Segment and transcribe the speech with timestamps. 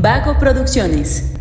[0.00, 1.32] Vago Producciones.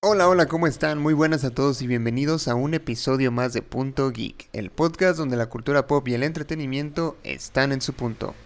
[0.00, 0.98] Hola, hola, ¿cómo están?
[1.00, 5.18] Muy buenas a todos y bienvenidos a un episodio más de Punto Geek, el podcast
[5.18, 8.36] donde la cultura pop y el entretenimiento están en su punto.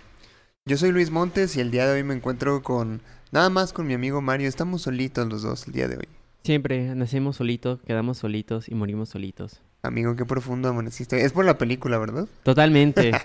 [0.64, 3.87] Yo soy Luis Montes y el día de hoy me encuentro con nada más con
[3.87, 4.48] mi amigo Mario.
[4.48, 6.20] Estamos solitos los dos el día de hoy.
[6.42, 9.60] Siempre nacemos solitos, quedamos solitos y morimos solitos.
[9.82, 11.24] Amigo, qué profundo amaneciste.
[11.24, 12.26] Es por la película, ¿verdad?
[12.42, 13.12] Totalmente.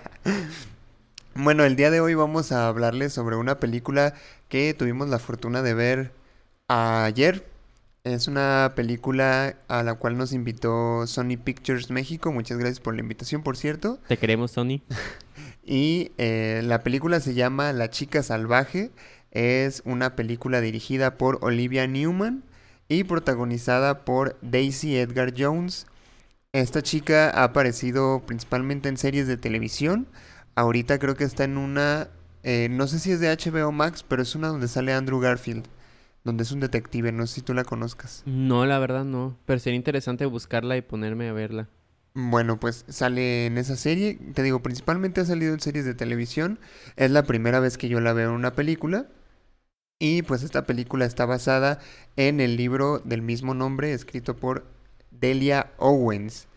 [1.38, 4.14] Bueno, el día de hoy vamos a hablarles sobre una película
[4.48, 6.12] que tuvimos la fortuna de ver
[6.66, 7.44] ayer.
[8.04, 12.32] Es una película a la cual nos invitó Sony Pictures México.
[12.32, 13.98] Muchas gracias por la invitación, por cierto.
[14.08, 14.80] Te queremos, Sony.
[15.62, 18.92] Y eh, la película se llama La chica salvaje.
[19.32, 22.44] Es una película dirigida por Olivia Newman
[22.88, 25.86] y protagonizada por Daisy Edgar Jones.
[26.52, 30.06] Esta chica ha aparecido principalmente en series de televisión.
[30.54, 32.08] Ahorita creo que está en una,
[32.42, 35.66] eh, no sé si es de HBO Max, pero es una donde sale Andrew Garfield,
[36.24, 37.12] donde es un detective.
[37.12, 38.22] No sé si tú la conozcas.
[38.24, 39.36] No, la verdad no.
[39.44, 41.68] Pero sería interesante buscarla y ponerme a verla.
[42.14, 44.18] Bueno, pues sale en esa serie.
[44.32, 46.58] Te digo, principalmente ha salido en series de televisión.
[46.96, 49.08] Es la primera vez que yo la veo en una película.
[49.98, 51.78] Y pues esta película está basada
[52.16, 54.66] en el libro del mismo nombre, escrito por
[55.10, 56.48] Delia Owens.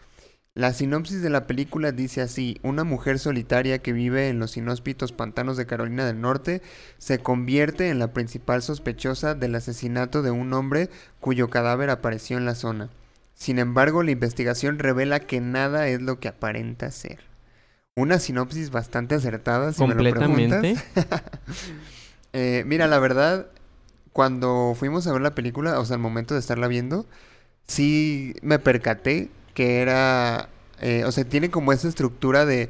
[0.55, 5.13] La sinopsis de la película dice así, una mujer solitaria que vive en los inhóspitos
[5.13, 6.61] pantanos de Carolina del Norte
[6.97, 10.89] se convierte en la principal sospechosa del asesinato de un hombre
[11.21, 12.89] cuyo cadáver apareció en la zona.
[13.35, 17.19] Sin embargo, la investigación revela que nada es lo que aparenta ser.
[17.95, 20.75] Una sinopsis bastante acertada, si me lo Completamente.
[20.91, 21.63] preguntas.
[22.33, 23.47] Eh, mira, la verdad,
[24.13, 27.05] cuando fuimos a ver la película, o sea, al momento de estarla viendo,
[27.67, 30.49] sí me percaté que era,
[30.81, 32.69] eh, o sea, tiene como esa estructura de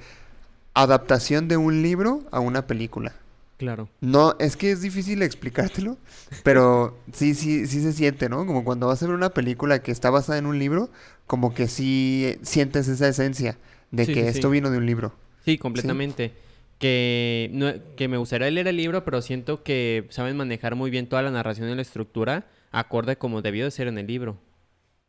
[0.73, 3.13] adaptación de un libro a una película.
[3.57, 3.89] Claro.
[3.99, 5.97] No, es que es difícil explicártelo,
[6.43, 8.45] pero sí, sí, sí se siente, ¿no?
[8.45, 10.89] Como cuando vas a ver una película que está basada en un libro,
[11.27, 13.57] como que sí sientes esa esencia
[13.91, 14.53] de Sí, que sí, esto sí.
[14.53, 15.13] vino de un libro.
[15.43, 16.33] Sí, completamente.
[16.79, 21.07] Que, no, que me gustaría leer el libro, pero siento que saben manejar muy bien
[21.07, 24.37] toda la narración y la estructura acorde como debió de ser en el libro.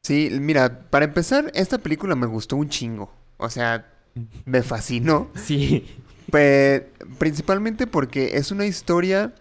[0.03, 3.13] Sí, mira, para empezar, esta película me gustó un chingo.
[3.37, 3.87] O sea,
[4.45, 5.31] me fascinó.
[5.35, 5.87] Sí.
[6.31, 6.83] Pues,
[7.19, 9.33] principalmente porque es una historia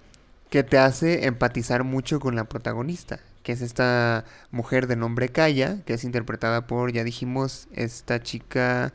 [0.49, 5.83] que te hace empatizar mucho con la protagonista, que es esta mujer de nombre Kaya,
[5.85, 8.93] que es interpretada por, ya dijimos, esta chica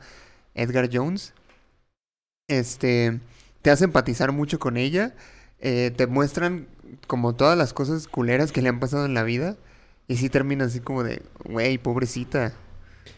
[0.53, 1.33] Edgar Jones.
[2.47, 3.19] Este,
[3.63, 5.15] te hace empatizar mucho con ella,
[5.59, 6.67] eh, te muestran
[7.07, 9.57] como todas las cosas culeras que le han pasado en la vida,
[10.07, 12.53] y sí termina así como de, güey, pobrecita.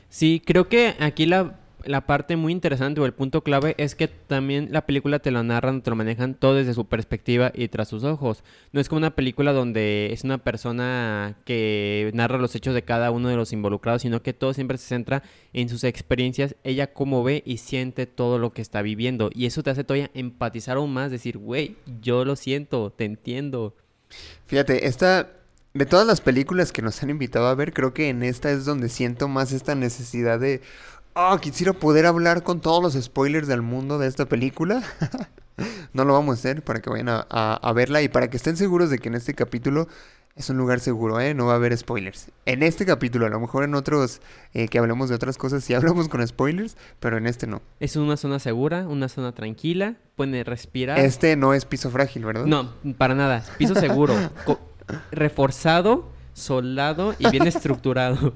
[0.10, 4.08] Sí, creo que aquí la, la parte muy interesante o el punto clave es que
[4.08, 7.88] también la película te lo narran, te lo manejan todo desde su perspectiva y tras
[7.88, 8.44] sus ojos.
[8.72, 13.12] No es como una película donde es una persona que narra los hechos de cada
[13.12, 15.24] uno de los involucrados, sino que todo siempre se centra
[15.54, 19.30] en sus experiencias, ella cómo ve y siente todo lo que está viviendo.
[19.34, 23.76] Y eso te hace todavía empatizar aún más, decir, güey, yo lo siento, te entiendo.
[24.46, 25.30] Fíjate, esta,
[25.74, 28.66] de todas las películas que nos han invitado a ver, creo que en esta es
[28.66, 30.62] donde siento más esta necesidad de,
[31.18, 34.84] oh, quisiera poder hablar con todos los spoilers del mundo de esta película.
[35.94, 38.38] no lo vamos a hacer para que vayan a, a- a verla y para que
[38.38, 39.88] estén seguros de que en este capítulo
[40.36, 41.34] es un lugar seguro, ¿eh?
[41.34, 42.30] No va a haber spoilers.
[42.46, 44.22] En este capítulo, a lo mejor en otros
[44.54, 47.64] eh, que hablemos de otras cosas, sí hablamos con spoilers, pero en este no.
[47.80, 51.00] Es una zona segura, una zona tranquila, pueden respirar.
[51.00, 52.46] Este no es piso frágil, ¿verdad?
[52.46, 53.44] No, para nada.
[53.58, 54.14] Piso seguro,
[55.12, 58.36] reforzado, soldado y bien estructurado.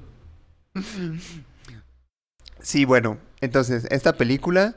[2.61, 4.75] Sí, bueno, entonces esta película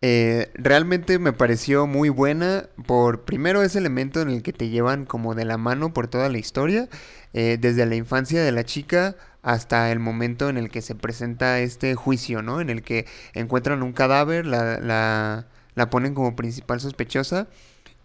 [0.00, 5.04] eh, realmente me pareció muy buena por primero ese elemento en el que te llevan
[5.06, 6.88] como de la mano por toda la historia,
[7.34, 11.60] eh, desde la infancia de la chica hasta el momento en el que se presenta
[11.60, 12.60] este juicio, ¿no?
[12.60, 17.48] En el que encuentran un cadáver, la, la, la ponen como principal sospechosa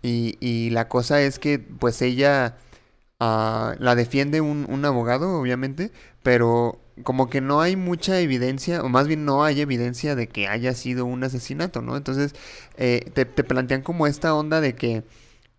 [0.01, 2.57] y, y la cosa es que pues ella
[3.19, 5.91] ah, la defiende un, un abogado, obviamente,
[6.23, 10.47] pero como que no hay mucha evidencia, o más bien no hay evidencia de que
[10.47, 11.97] haya sido un asesinato, ¿no?
[11.97, 12.35] Entonces
[12.77, 15.03] eh, te, te plantean como esta onda de que,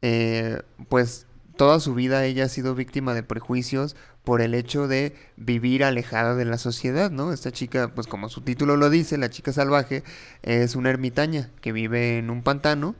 [0.02, 5.14] eh, pues, toda su vida ella ha sido víctima de prejuicios por el hecho de
[5.36, 7.32] vivir alejada de la sociedad, ¿no?
[7.32, 10.02] Esta chica, pues como su título lo dice, la chica salvaje,
[10.42, 12.94] es una ermitaña que vive en un pantano,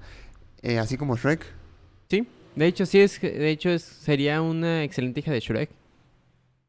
[0.63, 1.47] eh, así como Shrek.
[2.11, 5.71] Sí, De hecho, sí es, de hecho es, sería una excelente hija de Shrek.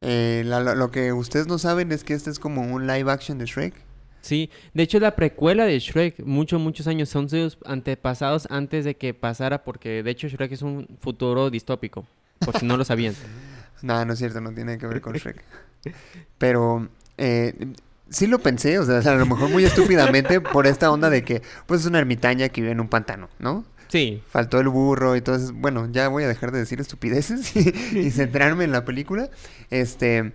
[0.03, 3.38] Eh, la- lo, que ustedes no saben es que este es como un live action
[3.38, 3.73] de Shrek.
[4.21, 8.95] Sí, de hecho la precuela de Shrek, muchos, muchos años, son sus antepasados antes de
[8.95, 12.05] que pasara, porque de hecho Shrek es un futuro distópico,
[12.39, 13.15] por si no lo sabían.
[13.81, 15.44] No, no es cierto, no tiene que ver con Shrek.
[16.38, 17.53] Pero eh,
[18.09, 21.41] sí lo pensé, o sea, a lo mejor muy estúpidamente por esta onda de que
[21.65, 23.65] pues es una ermitaña que vive en un pantano, ¿no?
[23.93, 25.53] Sí, Faltó el burro y todo eso.
[25.53, 27.55] Bueno, ya voy a dejar de decir estupideces
[27.93, 29.29] y, centrarme en la película.
[29.69, 30.33] Este,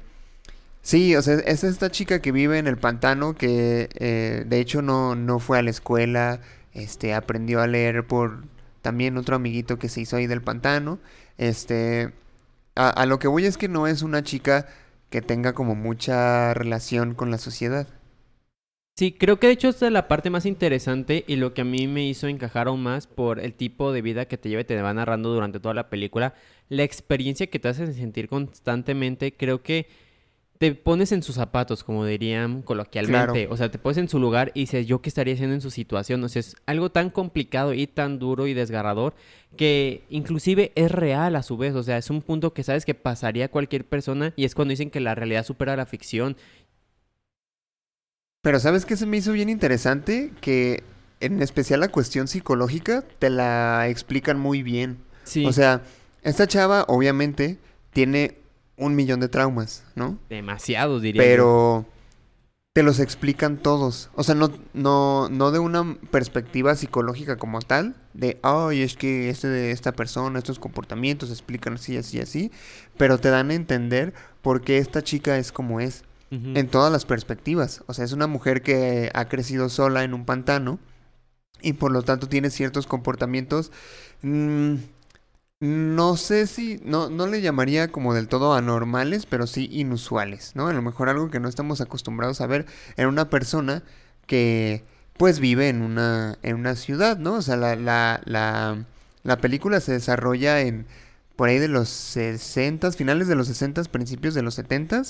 [0.80, 4.80] sí, o sea, es esta chica que vive en el pantano que eh, de hecho
[4.80, 6.40] no, no fue a la escuela,
[6.72, 8.44] este, aprendió a leer por
[8.80, 11.00] también otro amiguito que se hizo ahí del pantano.
[11.36, 12.12] Este,
[12.76, 14.68] a, a lo que voy es que no es una chica
[15.10, 17.88] que tenga como mucha relación con la sociedad.
[18.98, 21.64] Sí, creo que de hecho esta es la parte más interesante y lo que a
[21.64, 24.64] mí me hizo encajar aún más por el tipo de vida que te lleva y
[24.64, 26.34] te va narrando durante toda la película,
[26.68, 29.86] la experiencia que te hace sentir constantemente, creo que
[30.58, 33.54] te pones en sus zapatos, como dirían coloquialmente, Claro.
[33.54, 35.70] o sea, te pones en su lugar y dices, yo qué estaría haciendo en su
[35.70, 39.14] situación, o sea, es algo tan complicado y tan duro y desgarrador
[39.56, 42.94] que inclusive es real a su vez, o sea, es un punto que sabes que
[42.94, 46.36] pasaría a cualquier persona y es cuando dicen que la realidad supera la ficción
[48.42, 50.32] Pero ¿sabes qué se me hizo bien interesante?
[50.40, 50.82] Que
[51.20, 54.98] en especial la cuestión psicológica te la explican muy bien.
[55.24, 55.82] Sí, O sea,
[56.22, 57.58] esta chava obviamente
[57.92, 58.36] tiene
[58.76, 60.18] un millón de traumas, ¿no?
[60.28, 61.28] demasiados diría yo.
[61.28, 61.86] Pero
[62.72, 64.08] te los explican todos.
[64.14, 69.30] O sea, no, no, no de una perspectiva psicológica como tal, de, ay, es que
[69.30, 72.52] este de esta persona, estos comportamientos se explican así, así, así,
[72.96, 77.04] pero te dan a entender por qué esta chica es como es En todas las
[77.06, 77.82] perspectivas.
[77.86, 80.78] O sea, es una mujer que ha crecido sola en un pantano
[81.62, 83.72] y por lo tanto tiene ciertos comportamientos.
[84.22, 84.76] mm,
[85.60, 90.68] no sé si, no, no le llamaría como del todo anormales, pero sí inusuales, ¿no?
[90.68, 92.66] A lo mejor algo que no estamos acostumbrados a ver
[92.96, 93.82] en una persona
[94.26, 94.84] que
[95.16, 97.34] pues vive en una, en una ciudad, ¿no?
[97.34, 98.84] O sea, la, la, la,
[99.24, 100.86] la película se desarrolla en
[101.38, 105.02] por ahí de los 60, finales de los 60, principios de los 70,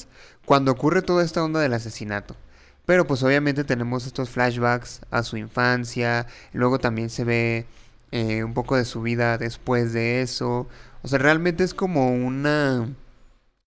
[0.45, 2.37] cuando ocurre toda esta onda del asesinato.
[2.85, 7.65] Pero pues obviamente tenemos estos flashbacks a su infancia, luego también se ve
[8.13, 10.69] eh, un poco de su vida después de eso.
[11.01, 12.87] O sea, realmente es como una,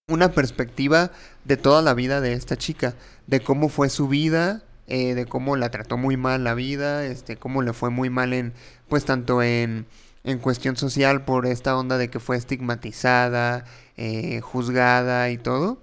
[0.08, 1.10] una perspectiva
[1.46, 2.94] de toda la vida de esta chica,
[3.26, 7.38] de cómo fue su vida, eh, de cómo la trató muy mal la vida, este,
[7.38, 8.54] cómo le fue muy mal en,
[8.88, 9.88] pues tanto en,
[10.24, 13.66] en cuestión social por esta onda de que fue estigmatizada,
[13.98, 15.82] eh, juzgada y todo.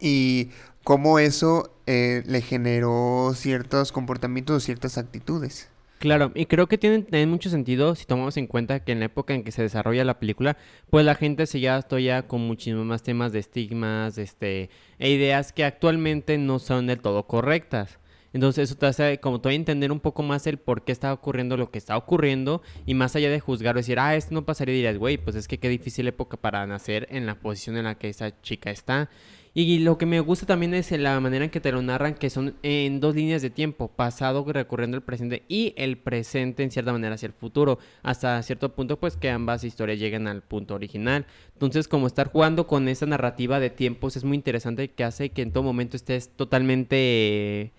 [0.00, 0.50] Y
[0.82, 5.68] cómo eso eh, le generó ciertos comportamientos o ciertas actitudes.
[5.98, 9.32] Claro, y creo que tiene, mucho sentido si tomamos en cuenta que en la época
[9.32, 10.58] en que se desarrolla la película,
[10.90, 14.68] pues la gente seguía todavía con muchísimos más temas de estigmas, este,
[14.98, 17.98] e ideas que actualmente no son del todo correctas.
[18.34, 21.56] Entonces eso te hace como todavía entender un poco más el por qué está ocurriendo
[21.56, 24.74] lo que está ocurriendo y más allá de juzgar o decir, ah, esto no pasaría,
[24.74, 27.94] dirías, güey, pues es que qué difícil época para nacer en la posición en la
[27.94, 29.08] que esa chica está.
[29.56, 32.28] Y lo que me gusta también es la manera en que te lo narran, que
[32.28, 36.92] son en dos líneas de tiempo, pasado recurriendo al presente y el presente en cierta
[36.92, 41.26] manera hacia el futuro, hasta cierto punto pues que ambas historias lleguen al punto original.
[41.52, 45.42] Entonces como estar jugando con esa narrativa de tiempos es muy interesante que hace que
[45.42, 47.72] en todo momento estés totalmente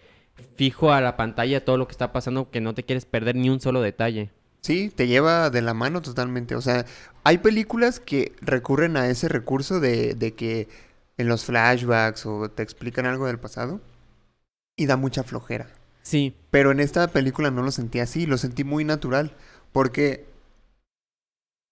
[0.56, 3.50] fijo a la pantalla todo lo que está pasando, que no te quieres perder ni
[3.50, 4.32] un solo detalle.
[4.62, 6.56] Sí, te lleva de la mano totalmente.
[6.56, 6.86] O sea,
[7.24, 10.68] hay películas que recurren a ese recurso de, de que
[11.18, 13.80] en los flashbacks o te explican algo del pasado
[14.75, 15.68] y da mucha flojera.
[16.01, 19.36] Sí, Pero en esta película no lo sentí así, lo sentí muy natural.
[19.72, 20.25] Porque,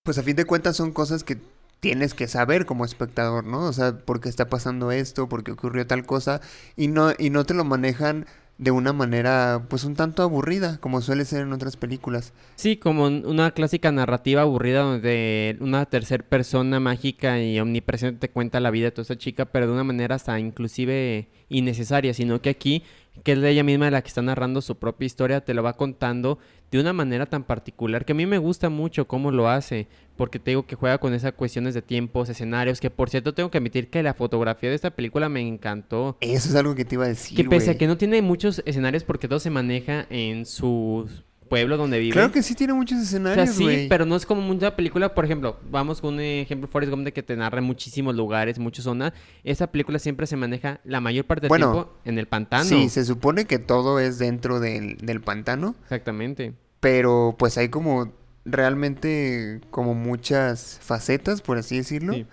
[0.03, 1.37] pues a fin de cuentas son cosas que
[1.79, 3.65] tienes que saber como espectador, ¿no?
[3.65, 6.41] O sea, por qué está pasando esto, por qué ocurrió tal cosa,
[6.75, 8.25] y no, y no te lo manejan
[8.63, 12.33] de una manera, pues un tanto aburrida, como suele ser en otras películas.
[12.55, 18.33] Sí, como un- una clásica narrativa aburrida donde una tercera persona mágica y omnipresente te
[18.33, 22.41] cuenta la vida de toda esa chica, pero de una manera hasta inclusive innecesaria, sino
[22.41, 22.83] que aquí,
[23.21, 26.39] que es ella misma la que está narrando su propia historia, te lo va contando
[26.71, 30.39] de una manera tan particular que a mí me gusta mucho cómo lo hace, porque
[30.39, 33.59] te digo que juega con esas cuestiones de tiempos, escenarios, que por cierto tengo que
[33.59, 36.17] admitir que la fotografía de esta película me encantó.
[36.19, 38.63] Eso es algo que te iba a decir, Que pese a que no tiene muchos
[38.65, 41.07] escenarios porque todo se maneja en su
[41.43, 42.13] pueblo donde vive.
[42.13, 45.13] Claro que sí tiene muchos O sea, escenarios, sí, pero no es como mucha película,
[45.13, 48.85] por ejemplo, vamos con un ejemplo Forrest Gump de que te narra muchísimos lugares, muchas
[48.85, 49.13] zonas.
[49.43, 52.65] Esa película siempre se maneja la mayor parte del Bueno, tiempo en el pantano.
[52.65, 56.53] Sí, se supone que todo es dentro del, del pantano, Exactamente.
[56.79, 58.11] pero pues hay como
[58.45, 62.13] realmente como muchas facetas, por así decirlo.
[62.13, 62.25] Sí.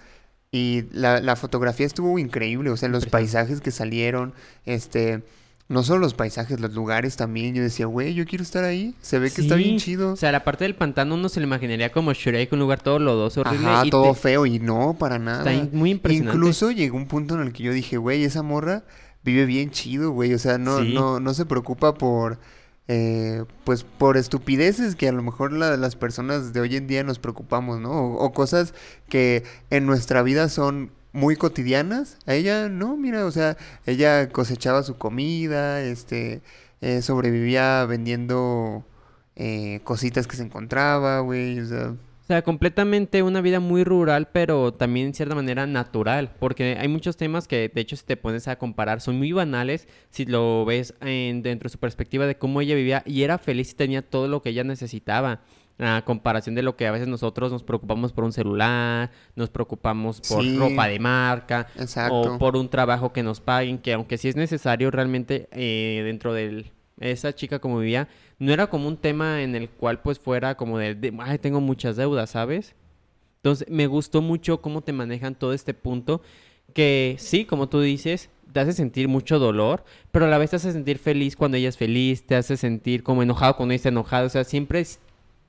[0.52, 4.34] Y la, la fotografía estuvo increíble, o sea, los paisajes que salieron,
[4.66, 5.22] este,
[5.70, 7.54] no solo los paisajes, los lugares también.
[7.54, 8.94] Yo decía, güey, yo quiero estar ahí.
[9.00, 10.12] Se ve que está bien chido.
[10.12, 12.98] O sea, la parte del pantano uno se lo imaginaría como Shrek, un lugar todo
[12.98, 13.68] lodoso, horrible.
[13.68, 15.50] Ajá, y todo te- feo y no, para nada.
[15.52, 16.36] in- muy impresionante.
[16.36, 18.84] Incluso llegó un punto en el que yo dije, güey, esa morra
[19.24, 20.34] vive bien chido, güey.
[20.34, 20.92] O sea, no, Sí.
[20.92, 22.38] no, no se preocupa por,
[22.88, 27.04] eh, pues, por estupideces que a lo mejor la- las personas de hoy en día
[27.04, 27.90] nos preocupamos, ¿no?
[27.92, 28.74] O, o cosas
[29.08, 32.18] que en nuestra vida son muy cotidianas.
[32.26, 36.42] A ella, no, mira, o sea, ella cosechaba su comida, este,
[36.80, 38.84] eh, sobrevivía vendiendo
[39.36, 41.60] eh, cositas que se encontraba, güey.
[41.60, 46.30] O sea, O sea, completamente una vida muy rural, pero también en cierta manera natural,
[46.38, 49.88] porque hay muchos temas que, de hecho, si te pones a comparar, son muy banales
[50.10, 53.72] si lo ves en- dentro de su perspectiva de cómo ella vivía y era feliz
[53.72, 55.40] y tenía todo lo que ella necesitaba.
[55.82, 60.20] A comparación de lo que a veces nosotros nos preocupamos por un celular, nos preocupamos
[60.20, 60.56] por Sí.
[60.58, 62.34] ropa de marca, exacto.
[62.34, 66.34] o por un trabajo que nos paguen, que aunque sí es necesario realmente eh, dentro
[66.34, 66.66] de
[66.98, 68.08] esa chica como vivía,
[68.38, 71.60] no era como un tema en el cual pues fuera como de, de, ay, tengo
[71.62, 72.74] muchas deudas, ¿sabes?
[73.36, 76.20] Entonces me gustó mucho cómo te manejan todo este punto,
[76.74, 79.82] que sí, como tú dices, te hace sentir mucho dolor,
[80.12, 83.02] pero a la vez te hace sentir feliz cuando ella es feliz, te hace sentir
[83.02, 84.80] como enojado cuando ella está enojada, o sea, siempre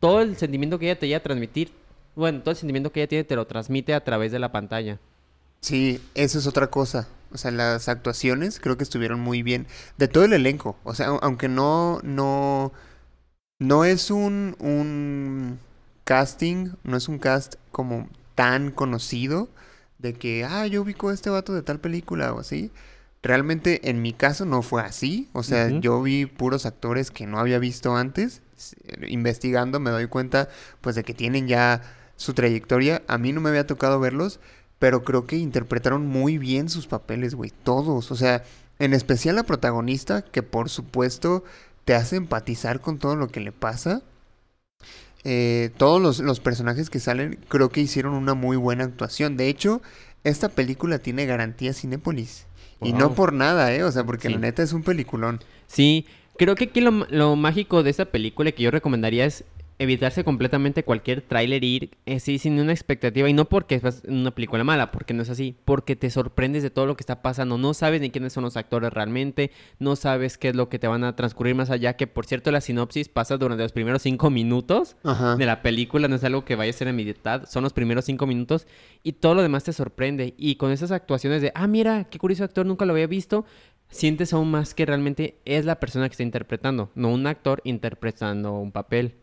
[0.02, 1.74] todo el sentimiento que ella te llega a transmitir,
[2.16, 5.00] bueno, todo el sentimiento que ella tiene te lo transmite a través de la pantalla.
[5.62, 7.08] Sí, eso es otra cosa.
[7.32, 9.68] O sea, las actuaciones creo que estuvieron muy bien.
[9.98, 10.76] De todo el elenco.
[10.84, 12.74] O sea, au- aunque no, no,
[13.60, 15.60] no es un, un
[16.06, 19.50] casting, no es un cast como tan conocido
[20.00, 22.72] de que, ah, yo ubico a este vato de tal película o así.
[23.24, 25.30] Realmente en mi caso no fue así.
[25.34, 28.42] O sea, yo vi puros actores que no había visto antes.
[29.08, 30.50] Investigando me doy cuenta
[30.82, 31.82] pues de que tienen ya
[32.16, 33.04] su trayectoria.
[33.08, 34.40] A mí no me había tocado verlos,
[34.80, 37.52] pero creo que interpretaron muy bien sus papeles, güey.
[37.64, 38.12] Todos.
[38.12, 38.44] O sea,
[38.80, 41.44] en especial la protagonista, que por supuesto
[41.86, 44.02] te hace empatizar con todo lo que le pasa.
[45.24, 49.38] Eh, todos los, los personajes que salen creo que hicieron una muy buena actuación.
[49.38, 49.84] De hecho,
[50.24, 52.48] esta película tiene garantía Cinépolis.
[52.82, 53.84] Y no por nada, ¿eh?
[53.84, 54.34] O sea, porque Sí.
[54.34, 55.40] la neta es un peliculón.
[55.68, 56.06] Sí,
[56.38, 59.44] creo que aquí lo, lo mágico de esta película que yo recomendaría es
[59.82, 64.64] evitarse completamente cualquier tráiler, ir así sin una expectativa y no porque es una película
[64.64, 67.74] mala, porque no es así, porque te sorprendes de todo lo que está pasando, no
[67.74, 71.04] sabes ni quiénes son los actores realmente, no sabes qué es lo que te van
[71.04, 74.98] a transcurrir más allá, que por cierto la sinopsis pasa durante los primeros cinco minutos
[75.04, 75.36] Ajá.
[75.36, 78.06] de la película, no es algo que vaya a ser en mitad, son los primeros
[78.06, 78.68] cinco minutos
[79.02, 80.36] y todo lo demás te sorprende.
[80.38, 83.46] Y con esas actuaciones de, ah, mira, qué curioso actor, nunca lo había visto,
[83.90, 88.54] sientes aún más que realmente es la persona que está interpretando, no un actor interpretando
[88.54, 89.16] un papel.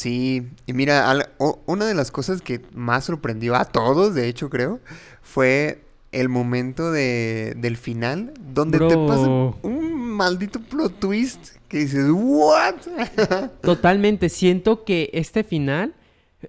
[0.00, 4.28] Sí, y mira, al- o- una de las cosas que más sorprendió a todos, de
[4.28, 4.80] hecho creo,
[5.20, 5.82] fue
[6.12, 9.28] el momento de, del final, donde te pasa
[9.62, 12.74] un maldito plot twist que dices, ¿what?
[13.62, 15.94] Totalmente, siento que este final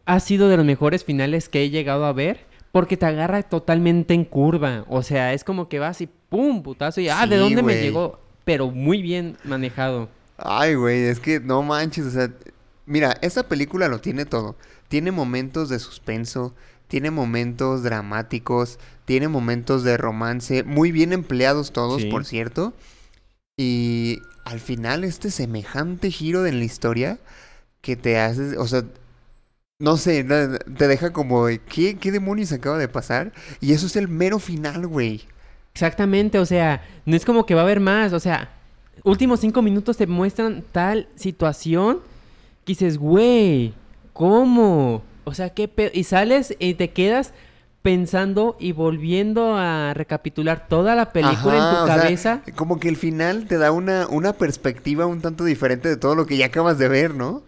[0.05, 2.49] ha sido de los mejores finales que he llegado a ver.
[2.71, 4.85] Porque te agarra totalmente en curva.
[4.87, 7.01] O sea, es como que vas y pum, putazo.
[7.01, 8.17] Y ah, ¿de dónde me llegó?
[8.45, 10.07] Pero muy bien manejado.
[10.37, 12.31] Ay, güey, es que no manches, o sea,
[12.85, 14.55] mira, esta película lo tiene todo.
[14.87, 16.53] Tiene momentos de suspenso,
[16.87, 22.09] tiene momentos dramáticos, tiene momentos de romance, muy bien empleados todos, Sí.
[22.09, 22.73] por cierto.
[23.57, 27.19] Y al final este semejante giro en la historia
[27.81, 28.83] que te hace, o sea,
[29.79, 33.31] no sé, te deja como, de, ¿qué, qué demonios acaba de pasar?
[33.59, 35.21] Y eso es el mero final, güey.
[35.73, 38.51] Exactamente, o sea, no es como que va a haber más, o sea,
[39.03, 41.99] últimos cinco minutos te muestran tal situación
[42.65, 43.73] que dices, güey,
[44.13, 45.03] ¿cómo?
[45.23, 45.91] O sea, ¿qué pedo?
[45.93, 47.33] Y sales y te quedas
[47.81, 52.41] pensando y volviendo a recapitular toda la película Ajá, en tu o sea, cabeza.
[52.55, 56.27] como que el final te da una, una perspectiva un tanto diferente de todo lo
[56.27, 57.41] que ya acabas de ver, ¿no?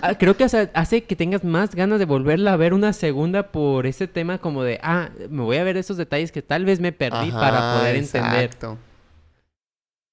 [0.00, 3.52] Ah, Creo que hace, hace que tengas más ganas de volverla a ver una segunda
[3.52, 6.80] por ese tema como de, ah, me voy a ver esos detalles que tal vez
[6.80, 8.44] me perdí para poder entender.
[8.44, 8.78] Exacto.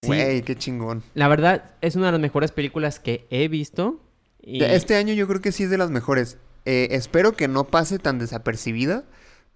[0.02, 0.08] Sí.
[0.08, 1.04] Güey, qué chingón.
[1.14, 4.02] La verdad, es una de las mejores películas que he visto.
[4.42, 4.64] Y...
[4.64, 6.38] Este año yo creo que sí es de las mejores.
[6.66, 9.04] Eh, espero que no pase tan desapercibida,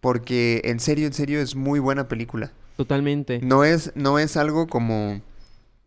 [0.01, 2.51] porque en serio, en serio es muy buena película.
[2.77, 3.39] Totalmente.
[3.41, 5.21] No es, no es algo como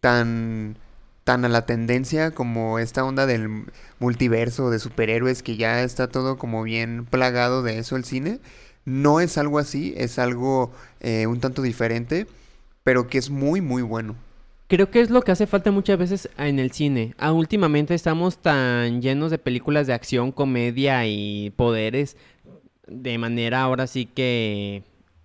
[0.00, 0.76] tan,
[1.24, 3.66] tan a la tendencia como esta onda del
[3.98, 8.40] multiverso de superhéroes que ya está todo como bien plagado de eso el cine.
[8.84, 12.26] No es algo así, es algo eh, un tanto diferente,
[12.84, 14.16] pero que es muy, muy bueno.
[14.68, 17.14] Creo que es lo que hace falta muchas veces en el cine.
[17.16, 22.18] Ah, últimamente estamos tan llenos de películas de acción, comedia y poderes
[22.86, 24.82] de manera ahora sí que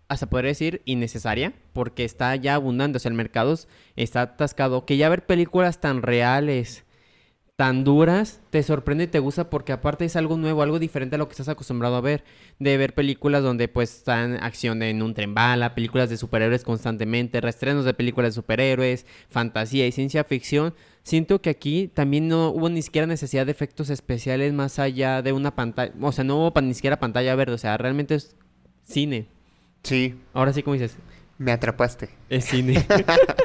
[0.07, 3.57] hasta poder decir innecesaria porque está ya abundante, o sea, el mercado
[3.97, 6.85] está atascado, que ya ver películas tan reales,
[7.55, 11.19] tan duras, te sorprende y te gusta porque aparte es algo nuevo, algo diferente a
[11.19, 12.23] lo que estás acostumbrado a ver,
[12.57, 17.41] de ver películas donde pues están acción en un tren bala, películas de superhéroes constantemente,
[17.41, 20.73] restrenos de películas de superhéroes, fantasía y ciencia ficción.
[21.03, 25.33] Siento que aquí también no hubo ni siquiera necesidad de efectos especiales más allá de
[25.33, 28.35] una pantalla, o sea, no hubo ni siquiera pantalla verde, o sea, realmente es
[28.83, 29.27] cine.
[29.83, 30.15] Sí.
[30.33, 30.97] Ahora sí, como dices.
[31.37, 32.09] Me atrapaste.
[32.29, 32.85] Es cine.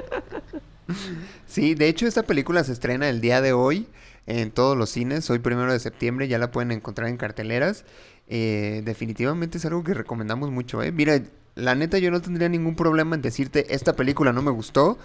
[1.47, 3.87] sí, de hecho esta película se estrena el día de hoy
[4.27, 5.29] en todos los cines.
[5.31, 7.85] Hoy primero de septiembre ya la pueden encontrar en carteleras.
[8.27, 10.83] Eh, definitivamente es algo que recomendamos mucho.
[10.83, 10.93] ¿eh?
[10.93, 11.23] Mira,
[11.55, 14.99] la neta yo no tendría ningún problema en decirte esta película no me gustó,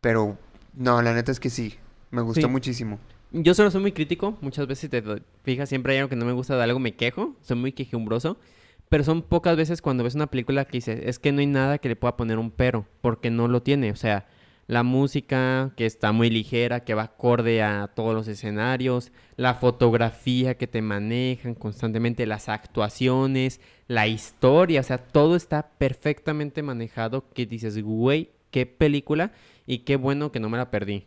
[0.00, 0.38] pero
[0.74, 1.74] no, la neta es que sí,
[2.10, 2.98] me gustó muchísimo.
[3.32, 5.02] Yo solo soy muy crítico, muchas veces te
[5.42, 8.38] fijas, siempre hay algo que no me gusta de algo, me quejo, soy muy quejumbroso.
[8.88, 11.78] Pero son pocas veces cuando ves una película que dices, es que no hay nada
[11.78, 13.90] que le pueda poner un pero, porque no lo tiene.
[13.90, 14.26] O sea,
[14.72, 20.56] la música que está muy ligera, que va acorde a todos los escenarios, la fotografía
[20.56, 27.44] que te manejan constantemente, las actuaciones, la historia, o sea, todo está perfectamente manejado que
[27.44, 29.32] dices, güey, qué película
[29.66, 31.04] y qué bueno que no me la perdí.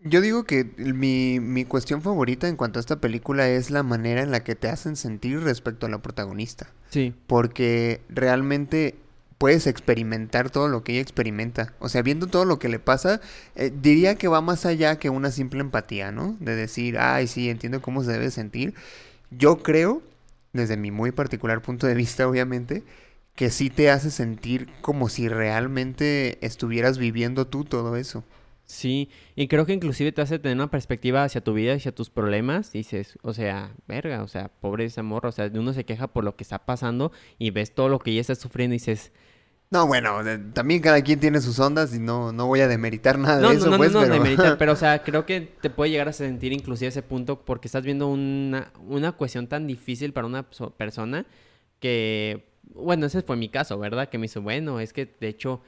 [0.00, 4.20] Yo digo que mi, mi cuestión favorita en cuanto a esta película es la manera
[4.20, 6.72] en la que te hacen sentir respecto a la protagonista.
[6.90, 7.14] Sí.
[7.28, 8.96] Porque realmente
[9.38, 11.72] puedes experimentar todo lo que ella experimenta.
[11.78, 13.20] O sea, viendo todo lo que le pasa,
[13.54, 16.36] eh, diría que va más allá que una simple empatía, ¿no?
[16.40, 18.74] De decir, ay, sí, entiendo cómo se debe sentir.
[19.30, 20.02] Yo creo,
[20.52, 22.82] desde mi muy particular punto de vista, obviamente,
[23.36, 28.24] que sí te hace sentir como si realmente estuvieras viviendo tú todo eso.
[28.68, 32.10] Sí, y creo que inclusive te hace tener una perspectiva hacia tu vida, hacia tus
[32.10, 32.70] problemas.
[32.70, 36.22] Dices, o sea, verga, o sea, pobre ese amor, o sea, uno se queja por
[36.22, 39.10] lo que está pasando y ves todo lo que ella está sufriendo y dices...
[39.70, 40.18] No, bueno,
[40.52, 43.66] también cada quien tiene sus ondas y no, no voy a demeritar nada de eso,
[43.66, 44.12] no, no, pues, no, pero...
[44.12, 47.68] demeritar, pero o sea, creo que te puede llegar a sentir inclusive ese punto porque
[47.68, 51.24] estás viendo una, una cuestión tan difícil para una persona
[51.80, 54.10] que, bueno, ese fue mi caso, ¿verdad?
[54.10, 55.62] Que me hizo, bueno, es que de hecho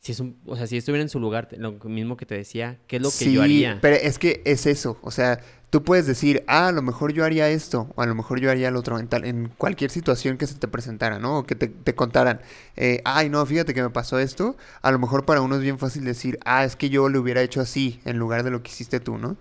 [0.00, 2.78] si es un, o sea, si estuviera en su lugar, lo mismo que te decía,
[2.86, 3.78] ¿qué es lo que yo haría?
[3.82, 7.22] Pero es que es eso, o sea, tú puedes decir, ah, a lo mejor yo
[7.22, 10.38] haría esto, o a lo mejor yo haría lo otro, en, tal, en cualquier situación
[10.38, 11.40] que se te presentara, ¿no?
[11.40, 12.40] O que te, te contaran,
[12.76, 15.78] eh, ay, no, fíjate que me pasó esto, a lo mejor para uno es bien
[15.78, 18.70] fácil decir, ah, es que yo lo hubiera hecho así, en lugar de lo que
[18.70, 19.36] hiciste tú, ¿no?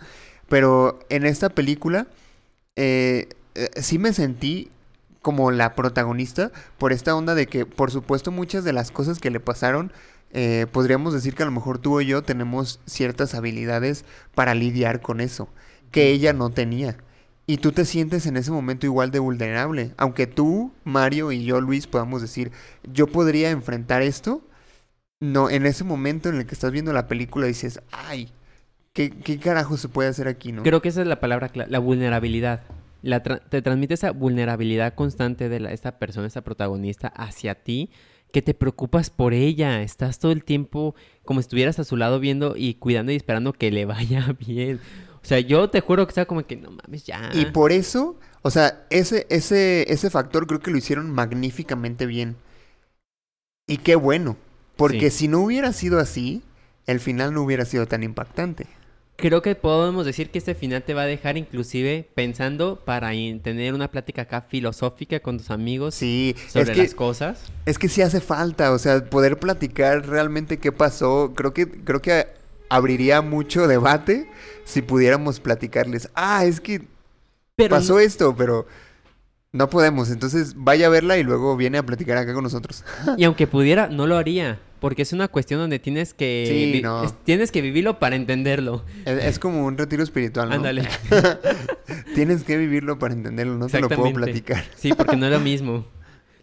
[0.49, 2.07] Pero en esta película,
[2.75, 4.71] eh, eh, sí me sentí
[5.21, 9.29] como la protagonista por esta onda de que, por supuesto, muchas de las cosas que
[9.29, 9.91] le pasaron
[10.31, 15.01] eh, podríamos decir que a lo mejor tú o yo tenemos ciertas habilidades para lidiar
[15.01, 15.49] con eso,
[15.91, 16.97] que ella no tenía.
[17.47, 19.91] Y tú te sientes en ese momento igual de vulnerable.
[19.97, 22.51] Aunque tú, Mario y yo, Luis, podamos decir,
[22.83, 24.43] yo podría enfrentar esto.
[25.19, 28.29] No, en ese momento en el que estás viendo la película dices, ay,
[28.93, 30.61] ¿qué, qué carajo se puede hacer aquí, no?
[30.61, 32.61] Creo que esa es la palabra, la vulnerabilidad.
[33.01, 37.89] La te transmite esa vulnerabilidad constante de la, esta persona, esta protagonista hacia ti,
[38.31, 42.19] que te preocupas por ella, estás todo el tiempo como si estuvieras a su lado
[42.19, 44.79] viendo y cuidando y esperando que le vaya bien.
[45.21, 47.29] O sea, yo te juro que está como que no mames ya.
[47.33, 52.37] Y por eso, o sea, ese, ese, ese factor creo que lo hicieron magníficamente bien.
[53.67, 54.37] Y qué bueno.
[54.77, 56.41] Porque si no hubiera sido así,
[56.87, 58.67] el final no hubiera sido tan impactante
[59.19, 63.11] creo que podemos decir que este final te va a dejar inclusive pensando para
[63.43, 67.41] tener una plática acá filosófica con tus amigos sí, sobre las cosas.
[67.65, 71.33] Es que sí hace falta, o sea, poder platicar realmente qué pasó.
[71.35, 72.27] Creo que, creo que
[72.69, 74.29] abriría mucho debate
[74.63, 76.09] si pudiéramos platicarles.
[76.15, 76.81] Ah, es que
[77.69, 78.67] pasó esto, pero
[79.51, 80.09] no podemos.
[80.11, 82.83] Entonces vaya a verla y luego viene a platicar acá con nosotros.
[83.17, 84.59] y aunque pudiera, no lo haría.
[84.79, 86.81] Porque es una cuestión donde tienes que...
[87.25, 88.85] tienes que vivirlo para entenderlo.
[89.05, 90.55] Es, como un retiro espiritual, ¿no?
[90.55, 90.87] Ándale.
[92.15, 94.63] tienes que vivirlo para entenderlo, no te lo puedo platicar.
[94.75, 95.85] sí, porque no es lo mismo.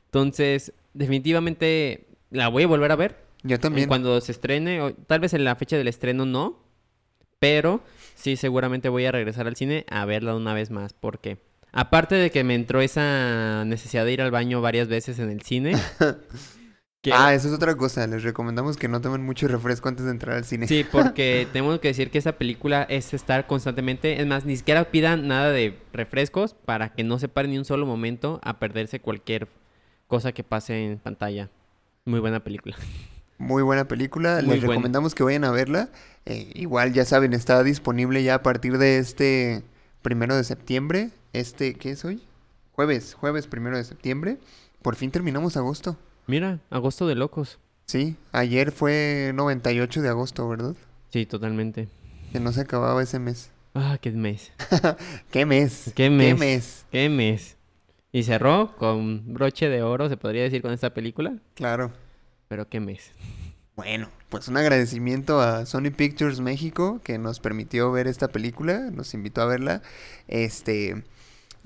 [0.07, 3.27] Entonces, definitivamente la voy a volver a ver.
[3.43, 3.89] Yo también.
[3.89, 6.63] Cuando se estrene, o, tal vez en la fecha del estreno no,
[7.39, 7.83] pero
[8.15, 11.39] sí seguramente voy a regresar al cine a verla una vez más, porque
[11.73, 15.43] aparte de que me entró esa necesidad de ir al baño varias veces en el
[15.43, 15.75] cine,
[17.13, 18.07] Ah, eso es otra cosa.
[18.07, 20.67] Les recomendamos que no tomen mucho refresco antes de entrar al cine.
[20.67, 24.21] Sí, porque tenemos que decir que esa película es estar constantemente.
[24.21, 27.65] Es más, ni siquiera pidan nada de refrescos para que no se paren ni un
[27.65, 29.49] solo momento a perderse cualquier
[30.07, 31.51] cosa que pase en pantalla.
[32.05, 32.77] Muy buena película.
[33.39, 34.37] Muy buena película.
[34.37, 34.73] Muy Les buena.
[34.73, 35.91] recomendamos que vayan a verla.
[36.25, 39.63] Eh, igual, ya saben, está disponible ya a partir de este
[40.03, 41.11] primero de septiembre.
[41.33, 42.23] Este, ¿qué es hoy?
[42.73, 44.39] Jueves, jueves primero de septiembre.
[44.83, 45.99] Por fin terminamos agosto.
[46.27, 47.59] Mira, agosto de locos.
[47.85, 50.75] Sí, ayer fue 98 de agosto, ¿verdad?
[51.11, 51.89] Sí, totalmente.
[52.33, 53.53] Que no se acababa ese mes.
[53.75, 54.53] Ah, qué mes.
[55.31, 55.93] ¿Qué mes?
[55.95, 56.27] ¿Qué mes?
[56.27, 56.87] ¿Qué mes?
[56.91, 57.57] Qué mes.
[58.11, 61.37] Y cerró con broche de oro, se podría decir, con esta película.
[61.55, 61.93] Claro.
[62.49, 63.13] Pero qué mes.
[63.77, 69.15] Bueno, pues un agradecimiento a Sony Pictures México que nos permitió ver esta película, nos
[69.15, 69.83] invitó a verla.
[70.27, 71.05] Este,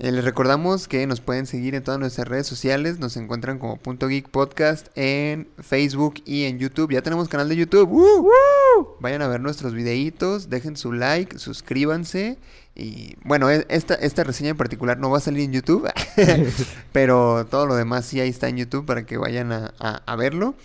[0.03, 3.77] eh, les recordamos que nos pueden seguir en todas nuestras redes sociales, nos encuentran como
[3.77, 6.91] Punto Geek Podcast en Facebook y en YouTube.
[6.91, 7.87] Ya tenemos canal de YouTube.
[7.87, 8.97] ¡Woo!
[8.99, 12.39] Vayan a ver nuestros videitos, dejen su like, suscríbanse
[12.73, 15.87] y bueno, e- esta, esta reseña en particular no va a salir en YouTube,
[16.91, 20.55] pero todo lo demás sí ahí está en YouTube para que vayan a- a verlo.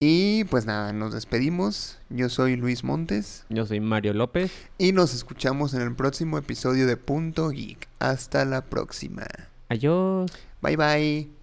[0.00, 1.98] Y pues nada, nos despedimos.
[2.08, 4.52] Yo soy Luis Montes Yo soy Mario López.
[4.78, 7.88] y nos escuchamos en el próximo episodio de Punto Geek.
[7.98, 9.26] Hasta la próxima.
[9.68, 10.30] Adiós.
[10.62, 11.37] Bye bye.